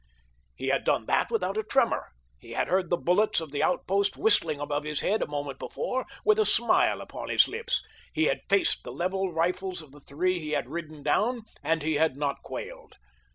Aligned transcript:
He 0.55 0.69
had 0.69 0.83
done 0.83 1.05
that 1.05 1.29
without 1.29 1.59
a 1.59 1.63
tremor—he 1.63 2.53
had 2.53 2.69
heard 2.69 2.89
the 2.89 2.97
bullets 2.97 3.39
of 3.39 3.51
the 3.51 3.61
outpost 3.61 4.17
whistling 4.17 4.59
about 4.59 4.83
his 4.83 5.01
head 5.01 5.21
a 5.21 5.27
moment 5.27 5.59
before, 5.59 6.07
with 6.25 6.39
a 6.39 6.43
smile 6.47 7.01
upon 7.01 7.29
his 7.29 7.47
lips—he 7.47 8.23
had 8.23 8.41
faced 8.49 8.83
the 8.83 8.91
leveled 8.91 9.35
rifles 9.35 9.79
of 9.83 9.91
the 9.91 9.99
three 9.99 10.39
he 10.39 10.53
had 10.53 10.67
ridden 10.71 11.03
down 11.03 11.41
and 11.61 11.83
he 11.83 11.97
had 11.97 12.17
not 12.17 12.41
quailed. 12.41 12.95